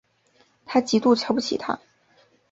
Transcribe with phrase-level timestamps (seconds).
[0.65, 1.79] 她极度瞧不起他